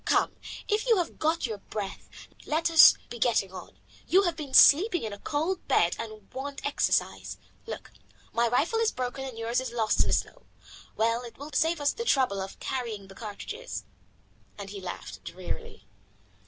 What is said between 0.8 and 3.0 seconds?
you have got your breath, let us